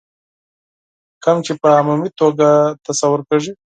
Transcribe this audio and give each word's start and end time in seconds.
کوم 1.23 1.37
چې 1.45 1.53
په 1.61 1.67
عمومي 1.79 2.09
توګه 2.19 2.49
تصور 2.87 3.19
کېږي. 3.29 3.51